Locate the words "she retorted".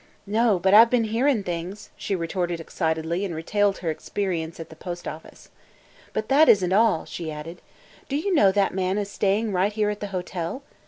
1.95-2.59